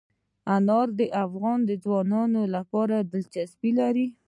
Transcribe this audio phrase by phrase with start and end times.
[0.55, 4.07] انار د افغان ځوانانو لپاره دلچسپي لري.